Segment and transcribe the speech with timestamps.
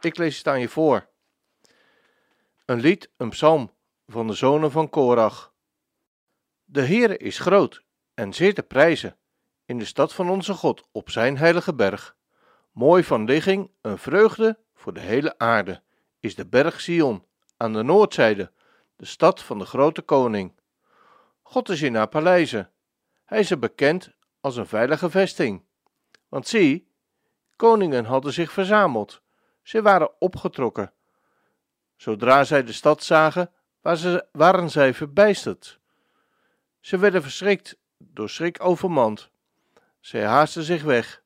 [0.00, 1.08] Ik lees het aan je voor.
[2.64, 3.70] Een lied, een psalm
[4.06, 5.54] van de zonen van Korach.
[6.64, 9.16] De Heere is groot en zeer te prijzen
[9.64, 12.16] in de stad van onze God op zijn heilige berg.
[12.70, 15.82] Mooi van ligging, een vreugde voor de hele aarde,
[16.20, 17.26] is de berg Sion
[17.56, 18.52] aan de noordzijde,
[18.96, 20.60] de stad van de grote koning.
[21.42, 22.72] God is in haar paleizen.
[23.24, 25.64] Hij is er bekend als een veilige vesting.
[26.28, 26.92] Want zie,
[27.56, 29.22] koningen hadden zich verzameld.
[29.70, 30.92] Ze waren opgetrokken.
[31.96, 33.52] Zodra zij de stad zagen,
[34.32, 35.80] waren zij verbijsterd.
[36.80, 39.30] Ze werden verschrikt, door schrik overmand.
[40.00, 41.22] Zij haasten zich weg.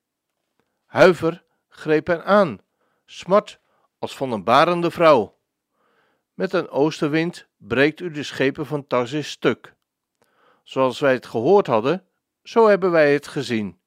[0.84, 2.60] Huiver greep hen aan,
[3.04, 3.60] smart
[3.98, 5.38] als van een barende vrouw.
[6.34, 9.74] Met een oostenwind breekt u de schepen van Tarsis stuk.
[10.62, 12.06] Zoals wij het gehoord hadden,
[12.42, 13.80] zo hebben wij het gezien.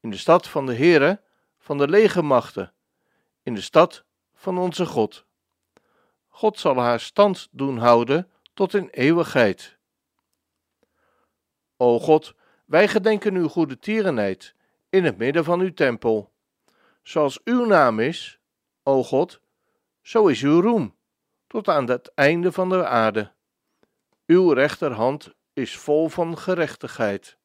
[0.00, 1.20] In de stad van de Heere,
[1.58, 2.72] van de legermachten,
[3.42, 4.04] in de stad
[4.34, 5.26] van onze God.
[6.28, 9.78] God zal haar stand doen houden tot in eeuwigheid.
[11.76, 14.54] O God, wij gedenken uw goede tierenheid
[14.88, 16.32] in het midden van uw tempel.
[17.02, 18.38] Zoals uw naam is,
[18.82, 19.40] o God,
[20.02, 20.96] zo is uw roem,
[21.46, 23.32] tot aan het einde van de aarde.
[24.26, 27.38] Uw rechterhand is vol van gerechtigheid.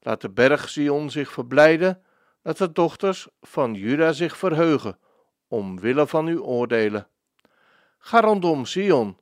[0.00, 2.04] Laat de berg Sion zich verblijden,
[2.42, 4.98] laat de dochters van Juda zich verheugen,
[5.50, 7.08] omwille van uw oordelen.
[7.98, 9.18] Ga rondom Sion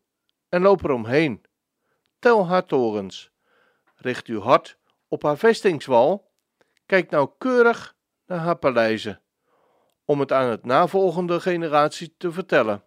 [0.49, 1.45] en loop eromheen.
[2.19, 3.31] Tel haar torens.
[3.95, 4.79] Richt uw hart
[5.09, 6.33] op haar vestingswal.
[6.87, 7.97] Kijk nauwkeurig
[8.27, 9.23] naar haar paleizen,
[10.05, 12.85] om het aan het navolgende generatie te vertellen.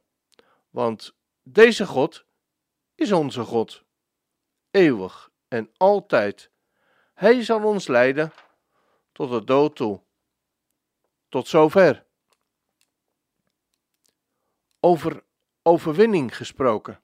[0.69, 2.25] Want deze God
[2.95, 3.83] is onze God,
[4.71, 6.51] eeuwig en altijd.
[7.13, 8.31] Hij zal ons leiden
[9.11, 10.01] tot de dood toe.
[11.29, 12.05] Tot zover.
[14.83, 15.23] Over
[15.61, 17.01] overwinning gesproken.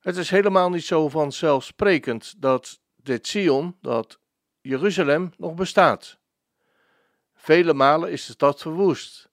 [0.00, 4.18] Het is helemaal niet zo vanzelfsprekend dat dit Sion, dat
[4.60, 6.18] Jeruzalem, nog bestaat.
[7.34, 9.30] Vele malen is de stad verwoest,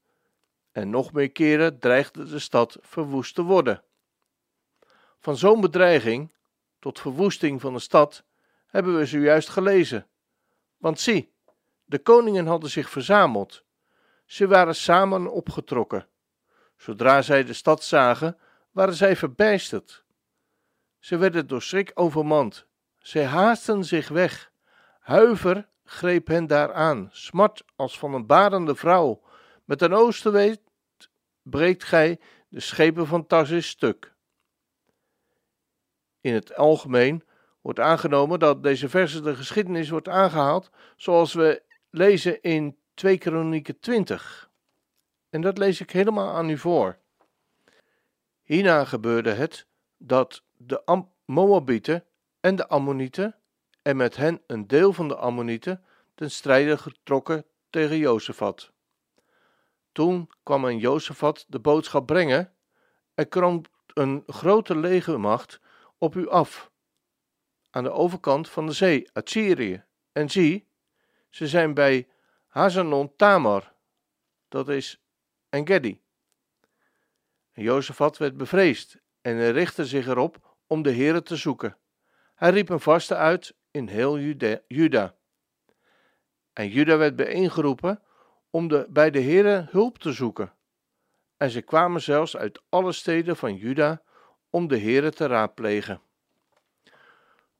[0.72, 3.83] en nog meer keren dreigde de stad verwoest te worden.
[5.19, 6.33] Van zo'n bedreiging
[6.79, 8.23] tot verwoesting van de stad
[8.67, 10.07] hebben we zojuist gelezen.
[10.77, 11.33] Want zie,
[11.85, 13.66] de koningen hadden zich verzameld.
[14.27, 16.07] Ze waren samen opgetrokken.
[16.75, 18.38] Zodra zij de stad zagen,
[18.71, 20.05] waren zij verbijsterd.
[20.99, 22.67] Ze werden door schrik overmand.
[22.97, 24.51] Zij haasten zich weg.
[24.99, 29.21] Huiver greep hen daaraan, smart als van een barende vrouw.
[29.65, 30.61] Met een oostenwind
[31.41, 34.15] breekt gij de schepen van Tarsis stuk.
[36.21, 37.23] In het algemeen
[37.61, 43.80] wordt aangenomen dat deze verse de geschiedenis wordt aangehaald zoals we lezen in 2 Kronieken
[43.80, 44.50] 20.
[45.30, 46.97] En dat lees ik helemaal aan u voor.
[48.44, 52.06] Hierna gebeurde het dat de Moabieten
[52.40, 53.36] en de Ammonieten
[53.81, 55.84] en met hen een deel van de Ammonieten
[56.16, 58.72] ten strijde getrokken tegen Jozefat.
[59.91, 62.53] Toen kwam een Jozefat de boodschap brengen:
[63.13, 63.62] er kwam
[63.94, 65.59] een grote legermacht
[65.97, 66.72] op u af,
[67.69, 69.84] aan de overkant van de zee, uit Syrië.
[70.12, 70.68] En zie,
[71.30, 72.07] ze zijn bij
[72.57, 73.73] Hazanon Tamar,
[74.47, 75.01] dat is
[75.50, 76.01] Engedi.
[77.51, 81.78] En Jozefat werd bevreesd en richtte zich erop om de Heere te zoeken.
[82.36, 84.19] Hij riep een vaste uit in heel
[84.68, 85.15] Juda.
[86.54, 88.01] En Juda werd bijeengeroepen
[88.50, 90.54] om de, bij de Heere hulp te zoeken.
[91.38, 94.01] En ze kwamen zelfs uit alle steden van Juda
[94.50, 96.01] om de Heere te raadplegen.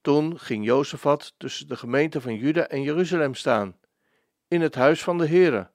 [0.02, 3.76] Toen ging Jozefat tussen de gemeente van Juda en Jeruzalem staan,
[4.48, 5.70] in het huis van de Heere,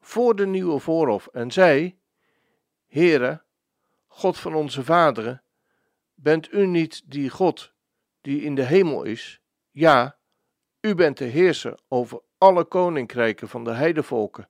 [0.00, 1.98] voor de nieuwe voorhof, en zei:
[2.86, 3.42] Heere,
[4.06, 5.42] God van onze vaderen,
[6.14, 7.72] bent u niet die God
[8.20, 9.40] die in de hemel is?
[9.70, 10.18] Ja,
[10.80, 14.48] u bent de heerser over alle koninkrijken van de heidevolken.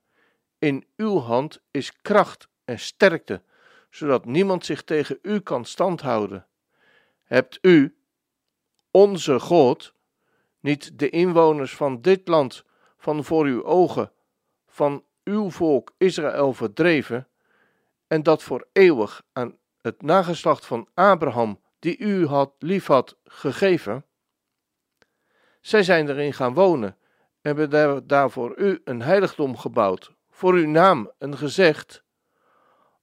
[0.59, 3.41] In uw hand is kracht en sterkte,
[3.89, 6.47] zodat niemand zich tegen u kan standhouden.
[7.23, 7.97] Hebt u,
[8.91, 9.93] onze God,
[10.59, 12.65] niet de inwoners van dit land
[12.99, 14.11] van voor uw ogen,
[14.67, 17.27] van uw volk Israël verdreven
[18.07, 24.05] en dat voor eeuwig aan het nageslacht van Abraham, die u had liefhad, gegeven?
[25.61, 26.97] Zij zijn erin gaan wonen
[27.41, 32.03] en hebben daar voor u een heiligdom gebouwd, voor uw naam en gezegd: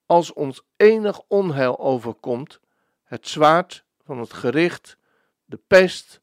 [0.07, 2.61] Als ons enig onheil overkomt,
[3.05, 4.97] het zwaard van het gericht,
[5.45, 6.21] de pest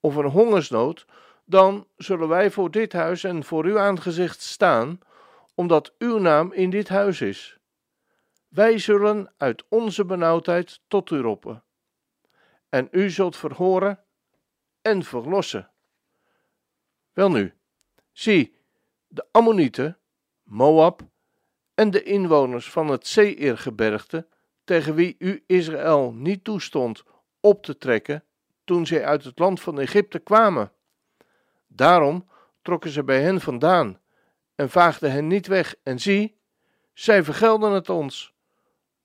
[0.00, 1.06] of een hongersnood,
[1.46, 5.00] dan zullen wij voor dit huis en voor uw aangezicht staan,
[5.54, 7.58] omdat uw naam in dit huis is.
[8.48, 11.62] Wij zullen uit onze benauwdheid tot u roepen,
[12.68, 14.00] en u zult verhoren
[14.82, 15.70] en verlossen.
[17.12, 17.54] Welnu,
[18.12, 18.56] zie,
[19.08, 19.98] de Ammonieten,
[20.42, 21.00] Moab
[21.74, 24.26] en de inwoners van het Seirgebergte,
[24.64, 27.04] tegen wie u Israël niet toestond
[27.40, 28.24] op te trekken
[28.64, 30.72] toen zij uit het land van Egypte kwamen.
[31.76, 32.28] Daarom
[32.62, 34.00] trokken ze bij hen vandaan
[34.54, 35.74] en vaagden hen niet weg.
[35.82, 36.38] En zie,
[36.92, 38.34] zij vergelden het ons,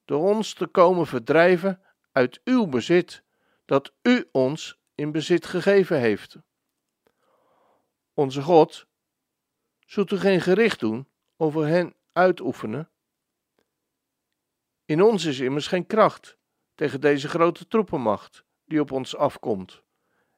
[0.06, 1.82] door ons te komen verdrijven
[2.12, 3.24] uit uw bezit,
[3.66, 6.38] dat u ons in bezit gegeven heeft.
[8.14, 8.88] Onze God,
[9.86, 11.08] zult u geen gericht doen
[11.38, 12.90] over hen uitoefenen?
[14.86, 16.38] In ons is immers geen kracht
[16.76, 19.82] tegen deze grote troepenmacht die op ons afkomt,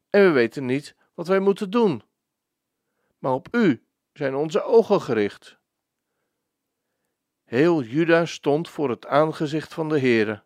[0.09, 2.03] en we weten niet wat wij moeten doen.
[3.23, 5.57] Maar op u zijn onze ogen gericht.
[7.43, 10.43] Heel Juda stond voor het aangezicht van de Heere,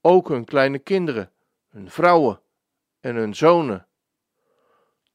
[0.00, 1.32] ook hun kleine kinderen,
[1.68, 2.40] hun vrouwen
[3.00, 3.88] en hun zonen.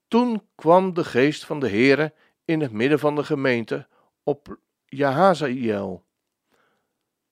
[0.07, 2.13] Toen kwam de geest van de Heere
[2.45, 3.88] in het midden van de gemeente
[4.23, 6.06] op Jahaziel,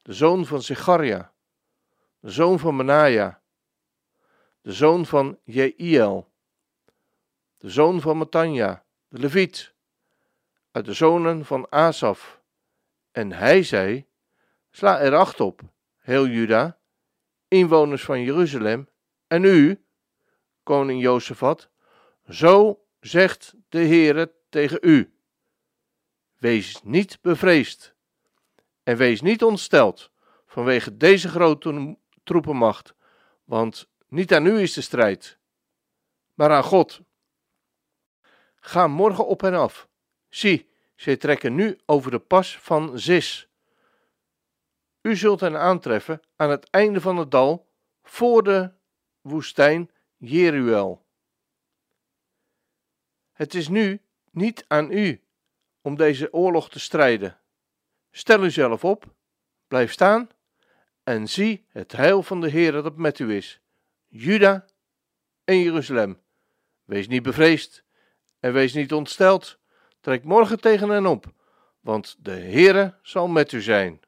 [0.02, 1.34] de zoon van Zecharia,
[2.20, 3.42] de zoon van Benaja,
[4.62, 6.32] de zoon van Jeiel,
[7.58, 9.74] de zoon van Matanja, de Leviet,
[10.72, 12.42] uit de zonen van Asaf.
[13.12, 14.06] En hij zei:
[14.72, 15.62] Sla er acht op,
[15.98, 16.80] heel Juda,
[17.48, 18.90] inwoners van Jeruzalem,
[19.28, 19.84] en u,
[20.64, 21.70] koning Jozefat,
[22.30, 25.14] zo zegt de Heere tegen u:
[26.38, 27.94] Wees niet bevreesd
[28.84, 30.12] en wees niet ontsteld
[30.46, 32.94] vanwege deze grote troepenmacht,
[33.44, 35.38] want niet aan u is de strijd,
[36.34, 37.02] maar aan God.
[38.60, 39.88] Ga morgen op en af.
[40.30, 43.50] Zie, zij trekken nu over de pas van Zis.
[45.02, 47.70] U zult hen aantreffen aan het einde van het dal,
[48.04, 48.72] voor de
[49.22, 51.06] woestijn Jeruel.
[53.32, 54.02] Het is nu
[54.32, 55.24] niet aan u
[55.82, 57.40] om deze oorlog te strijden.
[58.12, 59.14] Stel uzelf op,
[59.68, 60.30] blijf staan
[61.04, 63.62] en zie het heil van de Heer dat met u is,
[64.08, 64.66] Juda
[65.44, 66.22] en Jeruzalem.
[66.84, 67.84] Wees niet bevreesd
[68.40, 69.60] en wees niet ontsteld.
[70.00, 71.26] Trek morgen tegen hen op,
[71.80, 74.00] want de Heere zal met u zijn.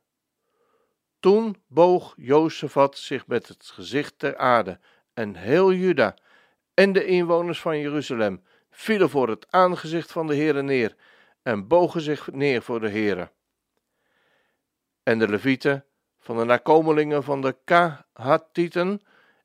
[1.20, 4.80] Toen boog Jozefat zich met het gezicht ter aarde,
[5.14, 6.16] en heel Juda
[6.74, 10.96] en de inwoners van Jeruzalem vielen voor het aangezicht van de Heere neer
[11.42, 13.32] en bogen zich neer voor de Heere.
[15.04, 15.86] En de Levieten
[16.20, 19.02] van de nakomelingen van de Kahatieten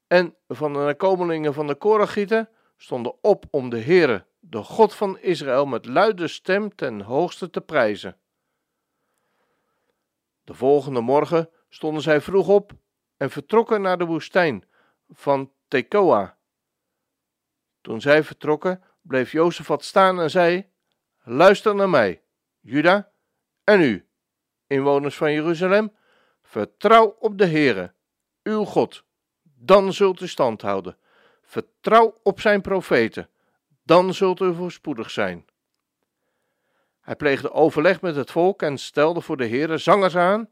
[0.07, 5.19] en van de nakomelingen van de Koragieten stonden op om de Heere, de God van
[5.19, 8.19] Israël, met luide stem ten hoogste te prijzen.
[10.45, 12.73] De volgende morgen stonden zij vroeg op
[13.17, 14.65] en vertrokken naar de woestijn
[15.09, 16.39] van Tekoa.
[17.81, 20.71] Toen zij vertrokken, bleef Jozefat staan en zei:
[21.23, 22.23] Luister naar mij,
[22.61, 23.13] Juda
[23.65, 24.09] en u,
[24.67, 25.97] inwoners van Jeruzalem,
[26.43, 27.95] vertrouw op de Heere,
[28.43, 29.05] uw God,
[29.43, 30.99] dan zult u stand houden.
[31.43, 33.31] Vertrouw op zijn profeten,
[33.87, 35.47] dan zult u voorspoedig zijn.
[37.01, 40.49] Hij pleegde overleg met het volk en stelde voor de Heere zangers aan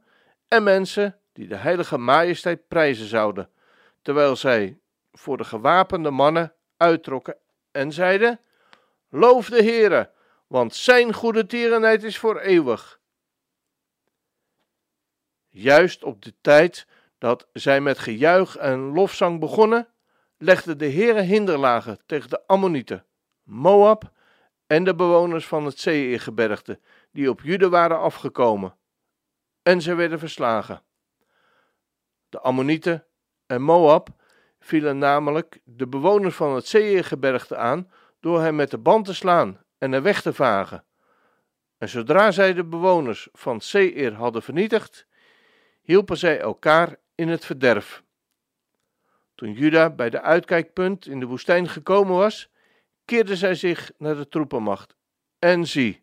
[0.48, 3.50] en mensen die de heilige majesteit prijzen zouden,
[4.02, 4.78] terwijl zij
[5.12, 7.36] voor de gewapende mannen uittrokken
[7.70, 8.40] en zeiden:
[9.08, 10.10] Loof de Heere,
[10.46, 13.00] want zijn goede tierenheid is voor eeuwig.
[15.48, 16.86] Juist op de tijd
[17.18, 19.88] dat zij met gejuich en lofzang begonnen,
[20.38, 23.04] legde de Heere hinderlagen tegen de Ammonieten,
[23.44, 24.12] Moab
[24.66, 28.76] en de bewoners van het Seirgebergte, die op Jude waren afgekomen.
[29.62, 30.82] En ze werden verslagen.
[32.28, 33.06] De Ammonieten
[33.46, 34.08] en Moab
[34.60, 39.60] vielen namelijk de bewoners van het Seirgebergte aan door hen met de band te slaan
[39.78, 40.84] en er weg te vagen.
[41.78, 45.06] En zodra zij de bewoners van Seir hadden vernietigd,
[45.82, 48.02] hielpen zij elkaar in het verderf.
[49.34, 52.50] Toen Juda bij de uitkijkpunt in de woestijn gekomen was,
[53.04, 54.96] keerde zij zich naar de troepenmacht.
[55.38, 56.02] En zie,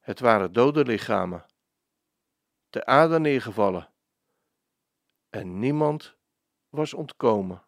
[0.00, 1.46] Het waren dode lichamen,
[2.70, 3.92] te aarde neergevallen,
[5.30, 6.16] en niemand
[6.68, 7.62] was ontkomen.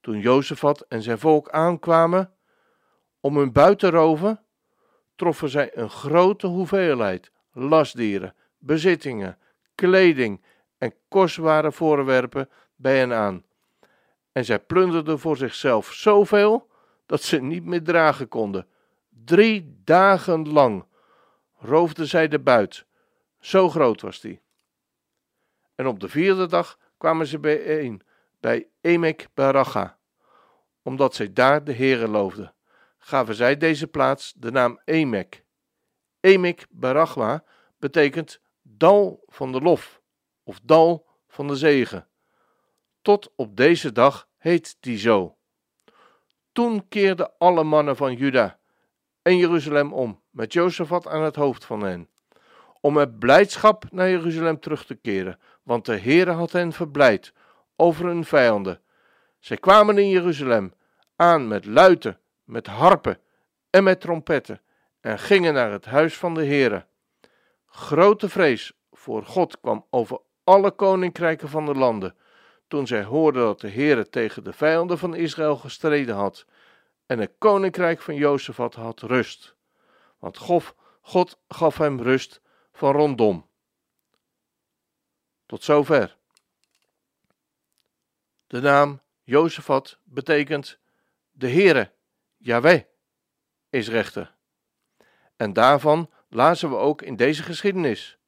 [0.00, 2.36] Toen Jozefat en zijn volk aankwamen
[3.20, 4.44] om hun buit te roven,
[5.14, 9.38] troffen zij een grote hoeveelheid lastdieren, bezittingen,
[9.74, 10.44] kleding
[10.78, 13.44] en kostbare voorwerpen bij hen aan.
[14.34, 16.70] En zij plunderden voor zichzelf zoveel
[17.06, 18.68] dat ze niet meer dragen konden.
[19.08, 20.86] Drie dagen lang
[21.58, 22.86] roofden zij de buit,
[23.40, 24.40] zo groot was die.
[25.74, 28.02] En op de vierde dag kwamen ze bijeen
[28.40, 29.98] bij Emek Baracha,
[30.82, 32.54] omdat zij daar de Heere loofden.
[32.98, 35.44] Gaven zij deze plaats de naam Emek.
[36.20, 37.44] Emek Barachwa
[37.78, 40.00] betekent dal van de lof
[40.42, 42.08] of dal van de zegen.
[43.04, 45.36] Tot op deze dag heet die zo.
[46.52, 48.58] Toen keerden alle mannen van Juda
[49.22, 52.08] en Jeruzalem om, met Jozefat aan het hoofd van hen,
[52.80, 57.32] om met blijdschap naar Jeruzalem terug te keren, want de Heere had hen verblijd
[57.76, 58.80] over hun vijanden.
[59.38, 60.74] Zij kwamen in Jeruzalem
[61.16, 63.18] aan met luiten, met harpen
[63.70, 64.60] en met trompetten
[65.00, 66.86] en gingen naar het huis van de Heere.
[67.66, 72.14] Grote vrees voor God kwam over alle koninkrijken van de landen,
[72.68, 76.46] toen zij hoorden dat de Heere tegen de vijanden van Israël gestreden had,
[77.06, 79.54] en het koninkrijk van Jozefat had rust.
[80.18, 80.38] Want
[81.00, 82.40] God, gaf hem rust
[82.72, 83.46] van rondom.
[85.46, 86.16] Tot zover.
[88.46, 90.78] De naam Jozefat betekent
[91.32, 91.90] de Heere,
[92.36, 92.82] Yahweh,
[93.70, 94.34] is rechter.
[95.36, 98.18] En daarvan lazen we ook in deze geschiedenis.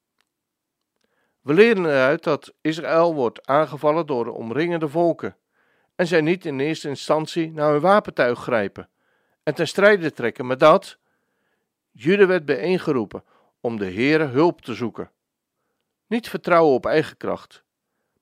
[1.47, 5.37] We leren eruit dat Israël wordt aangevallen door de omringende volken
[5.95, 8.89] en zij niet in eerste instantie naar hun wapentuig grijpen
[9.43, 10.97] en ten strijde trekken, maar dat
[11.91, 13.23] Jude werd bijeengeroepen
[13.59, 15.11] om de Heere hulp te zoeken.
[16.07, 17.63] Niet vertrouwen op eigen kracht,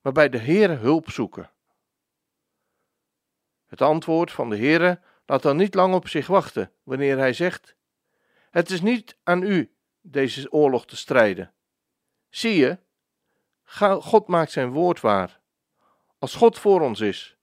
[0.02, 1.52] maar bij de Heere hulp zoeken.
[3.66, 7.76] Het antwoord van de Heere laat dan niet lang op zich wachten wanneer hij zegt:
[8.52, 11.54] Het is niet aan u deze oorlog te strijden.
[12.30, 12.84] Zie je,
[14.00, 15.40] God maakt zijn woord waar.
[16.20, 17.38] Als God voor ons is,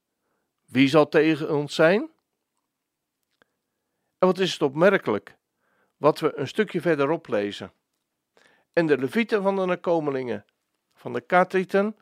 [0.64, 2.10] wie zal tegen ons zijn?
[4.18, 5.36] En wat is het opmerkelijk,
[5.96, 7.72] wat we een stukje verderop lezen.
[8.72, 10.44] En de levieten van de nakomelingen
[10.94, 11.96] van de Katrieten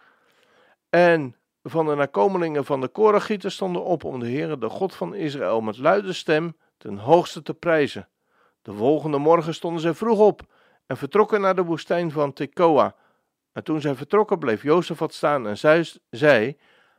[0.88, 5.14] en van de nakomelingen van de Koragieten stonden op om de Heere, de God van
[5.14, 8.08] Israël, met luide stem ten hoogste te prijzen.
[8.62, 10.42] De volgende morgen stonden zij vroeg op
[10.86, 12.94] en vertrokken naar de woestijn van Tekoa.
[13.52, 15.58] En toen zij vertrokken, bleef Jozefat staan en
[16.10, 16.56] zei: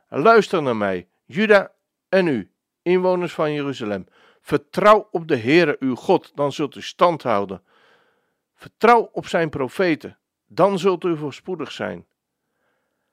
[0.08, 1.72] Luister naar mij, Juda
[2.08, 4.06] en u, inwoners van Jeruzalem.
[4.40, 7.62] Vertrouw op de Heere uw God, dan zult u stand houden.
[8.54, 12.06] Vertrouw op zijn profeten, dan zult u voorspoedig zijn.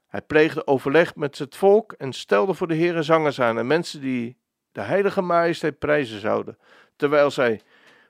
[0.07, 4.01] Hij pleegde overleg met het volk en stelde voor de Heere zangers aan en mensen
[4.01, 4.37] die
[4.71, 6.57] de heilige majesteit prijzen zouden,
[6.95, 7.61] terwijl zij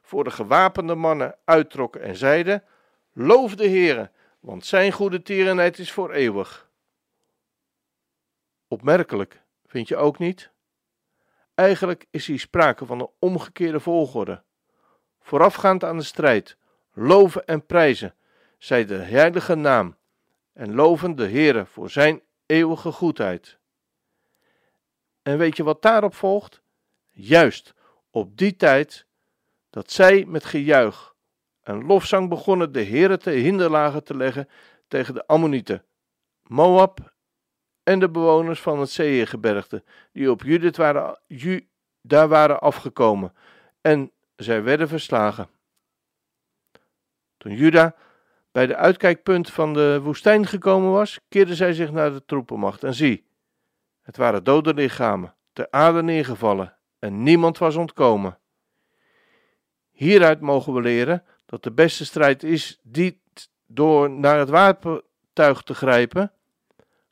[0.01, 2.63] voor de gewapende mannen uittrokken en zeiden:
[3.13, 6.69] Loof de Heere, want zijn goede tierenheid is voor eeuwig.
[8.67, 10.51] Opmerkelijk, vind je ook niet?
[11.55, 14.43] Eigenlijk is hier sprake van een omgekeerde volgorde.
[15.19, 16.57] Voorafgaand aan de strijd,
[16.93, 18.15] loven en prijzen,
[18.57, 19.97] zij de heilige naam
[20.53, 23.57] en loven de Heere voor zijn eeuwige goedheid.
[25.21, 26.61] En weet je wat daarop volgt?
[27.09, 27.73] Juist
[28.09, 29.05] op die tijd
[29.69, 31.15] dat zij met gejuich
[31.61, 34.49] en lofzang begonnen de Heere te hinderlagen te leggen
[34.87, 35.83] tegen de Ammonieten,
[36.43, 37.13] Moab
[37.83, 41.19] en de bewoners van het Zeegebergte, die op Judith waren,
[42.01, 43.33] daar waren afgekomen,
[43.81, 45.49] en zij werden verslagen.
[47.37, 47.95] Toen Juda
[48.51, 52.93] bij de uitkijkpunt van de woestijn gekomen was, keerde zij zich naar de troepenmacht en
[52.93, 53.27] zie,
[54.01, 58.39] het waren dode lichamen, ter aarde neergevallen, en niemand was ontkomen.
[59.89, 63.17] Hieruit mogen we leren dat de beste strijd is niet
[63.67, 66.31] door naar het wapentuig te grijpen,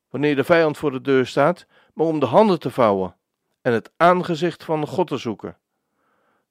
[0.10, 3.16] wanneer de vijand voor de deur staat, maar om de handen te vouwen
[3.62, 5.58] en het aangezicht van God te zoeken.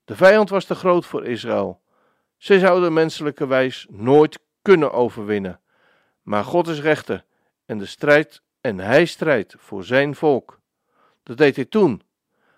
[0.04, 1.80] De vijand was te groot voor Israël.
[2.36, 5.60] Zij zouden menselijke wijs nooit kunnen overwinnen.
[6.22, 7.24] Maar God is rechter
[7.64, 10.60] en de strijd en hij strijdt voor zijn volk.
[11.22, 12.02] Dat deed hij toen,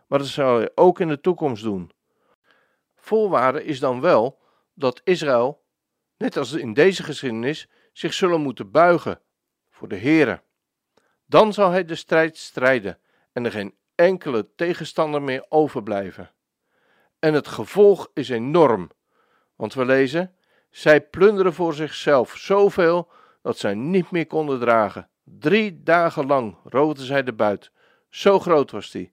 [0.06, 1.90] maar dat zal hij ook in de toekomst doen.
[2.96, 4.38] Voorwaarde is dan wel
[4.78, 5.64] dat Israël,
[6.16, 9.20] net als in deze geschiedenis, zich zullen moeten buigen
[9.70, 10.42] voor de Here.
[11.26, 12.98] Dan zal hij de strijd strijden
[13.32, 16.30] en er geen enkele tegenstander meer overblijven.
[17.18, 18.90] En het gevolg is enorm,
[19.56, 20.34] Want we lezen:
[20.70, 23.10] Zij plunderen voor zichzelf zoveel
[23.42, 25.08] dat zij niet meer konden dragen.
[25.24, 27.72] Drie dagen lang roofden zij de buit.
[28.08, 29.12] Zo groot was die.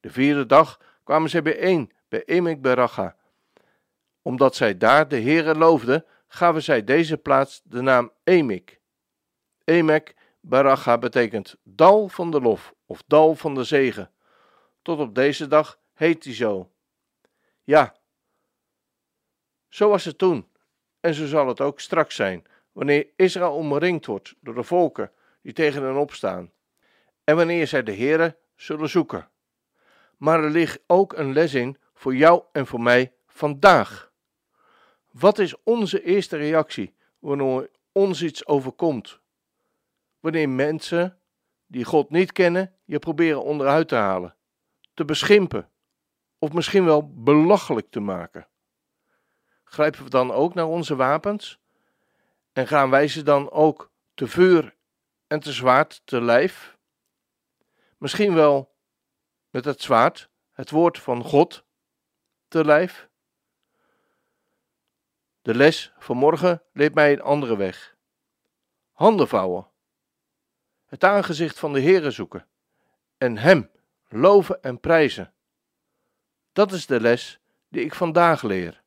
[0.00, 3.16] De vierde dag kwamen zij bijeen bij Emek Beracha.
[4.26, 8.80] Omdat zij daar de Heere loofden, gaven zij deze plaats de naam Emek.
[9.64, 14.10] Emek Baracha betekent dal van de lof of dal van de zegen.
[14.82, 16.72] Tot op deze dag heet hij zo.
[17.62, 17.96] Ja,
[19.68, 20.48] zo was het toen
[21.00, 25.52] en zo zal het ook straks zijn, wanneer Israël omringd wordt door de volken die
[25.52, 26.52] tegen hen opstaan,
[27.24, 29.28] en wanneer zij de Heere zullen zoeken.
[30.16, 34.05] Maar er ligt ook een les in voor jou en voor mij vandaag.
[35.18, 39.20] Wat is onze eerste reactie wanneer ons iets overkomt?
[40.20, 41.20] Wanneer mensen
[41.66, 44.36] die God niet kennen je proberen onderuit te halen,
[44.94, 45.70] te beschimpen
[46.38, 48.48] of misschien wel belachelijk te maken.
[49.64, 51.58] Grijpen we dan ook naar onze wapens?
[52.52, 54.76] En gaan wij ze dan ook te vuur
[55.26, 56.76] en te zwaard te lijf?
[57.98, 58.74] Misschien wel
[59.50, 61.64] met het zwaard, het woord van God,
[62.48, 63.08] te lijf?
[65.46, 67.96] De les van morgen leert mij een andere weg.
[68.92, 69.68] Handen vouwen.
[70.86, 72.46] Het aangezicht van de Heere zoeken.
[73.18, 73.70] En Hem
[74.08, 75.32] loven en prijzen.
[76.52, 78.82] Dat is de les die ik vandaag leer.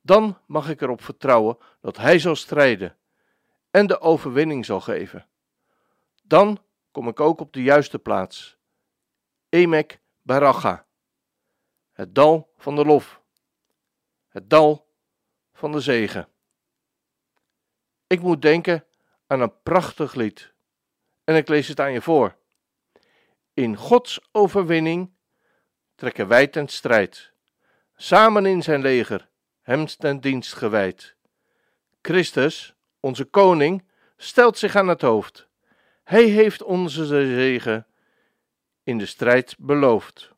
[0.00, 2.96] Dan mag ik erop vertrouwen dat Hij zal strijden
[3.70, 5.28] en de overwinning zal geven.
[6.22, 8.58] Dan kom ik ook op de juiste plaats.
[9.48, 10.86] Emek Baracha,
[11.92, 13.22] het dal van de lof,
[14.28, 14.87] het dal
[15.58, 16.28] van de zegen.
[18.06, 18.86] Ik moet denken
[19.26, 20.52] aan een prachtig lied
[21.24, 22.36] en ik lees het aan je voor.
[23.54, 25.10] In Gods overwinning
[25.94, 27.32] trekken wij ten strijd,
[27.96, 29.28] samen in zijn leger,
[29.60, 31.16] hem ten dienst gewijd.
[32.02, 35.48] Christus, onze koning, stelt zich aan het hoofd.
[36.04, 37.86] Hij heeft onze zegen
[38.82, 40.32] in de strijd beloofd.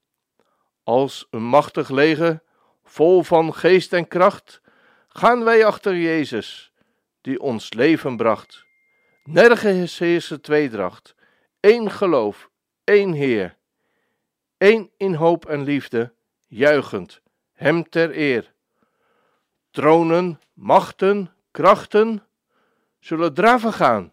[0.83, 2.43] Als een machtig leger,
[2.85, 4.61] vol van geest en kracht,
[5.13, 6.73] gaan wij achter Jezus,
[7.21, 8.65] die ons leven bracht.
[9.25, 11.15] Nergens heerst tweedracht,
[11.61, 12.51] één geloof,
[12.85, 13.57] één Heer,
[14.59, 16.13] één in hoop en liefde,
[16.49, 17.21] juichend,
[17.53, 18.53] Hem ter eer.
[19.71, 22.23] Tronen, machten, krachten
[23.01, 24.13] zullen draven gaan,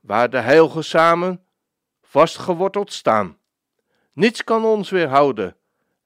[0.00, 1.44] waar de heiligen samen
[2.02, 3.38] vastgeworteld staan.
[4.12, 5.56] Niets kan ons weerhouden,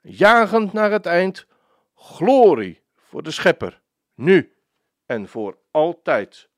[0.00, 1.46] jagend naar het eind,
[1.94, 3.80] glorie voor de Schepper,
[4.16, 4.52] nu
[5.06, 6.48] en voor altijd.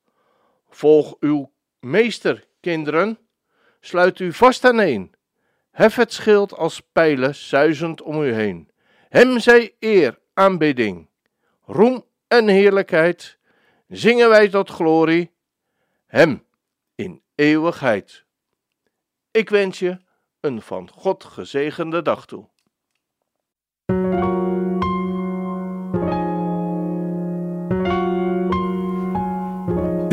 [0.68, 3.18] Volg uw meester, kinderen,
[3.80, 5.14] sluit u vast aaneen.
[5.70, 8.70] Hef het schild als pijlen zuizend om u heen.
[9.08, 11.08] Hem zij eer, aanbidding,
[11.64, 13.38] roem en heerlijkheid.
[13.88, 15.32] Zingen wij tot glorie,
[16.06, 16.44] hem
[16.94, 18.24] in eeuwigheid.
[19.30, 19.98] Ik wens je
[20.40, 22.48] een van God gezegende dag toe.